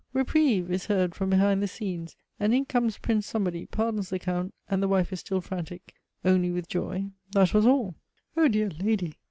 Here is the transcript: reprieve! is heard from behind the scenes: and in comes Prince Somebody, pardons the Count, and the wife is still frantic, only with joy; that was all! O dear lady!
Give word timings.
reprieve! 0.13 0.71
is 0.71 0.87
heard 0.87 1.13
from 1.13 1.29
behind 1.29 1.61
the 1.61 1.67
scenes: 1.67 2.15
and 2.39 2.55
in 2.55 2.65
comes 2.65 2.97
Prince 2.97 3.27
Somebody, 3.27 3.67
pardons 3.67 4.09
the 4.09 4.17
Count, 4.17 4.51
and 4.67 4.81
the 4.81 4.87
wife 4.87 5.13
is 5.13 5.19
still 5.19 5.41
frantic, 5.41 5.93
only 6.25 6.49
with 6.49 6.67
joy; 6.67 7.11
that 7.33 7.53
was 7.53 7.67
all! 7.67 7.93
O 8.35 8.47
dear 8.47 8.69
lady! 8.71 9.19